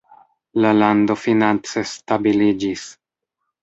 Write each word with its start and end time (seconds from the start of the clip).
La 0.63 0.71
lando 0.77 1.19
finance 1.25 1.87
stabiliĝis. 1.93 2.91